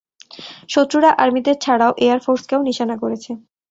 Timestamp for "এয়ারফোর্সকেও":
2.03-2.61